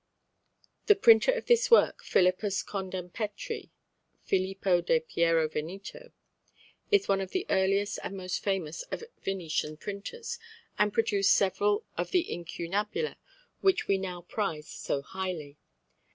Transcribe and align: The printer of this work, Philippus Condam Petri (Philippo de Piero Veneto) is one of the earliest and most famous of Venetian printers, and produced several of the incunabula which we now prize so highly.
The 0.87 0.95
printer 0.95 1.31
of 1.33 1.45
this 1.45 1.69
work, 1.69 2.03
Philippus 2.03 2.63
Condam 2.63 3.13
Petri 3.13 3.69
(Philippo 4.23 4.81
de 4.81 4.99
Piero 4.99 5.47
Veneto) 5.47 6.11
is 6.89 7.07
one 7.07 7.21
of 7.21 7.29
the 7.29 7.45
earliest 7.51 7.99
and 8.03 8.17
most 8.17 8.41
famous 8.43 8.81
of 8.89 9.03
Venetian 9.21 9.77
printers, 9.77 10.39
and 10.79 10.91
produced 10.91 11.35
several 11.35 11.85
of 11.97 12.09
the 12.09 12.27
incunabula 12.35 13.15
which 13.59 13.87
we 13.87 13.99
now 13.99 14.21
prize 14.23 14.67
so 14.67 15.03
highly. 15.03 15.59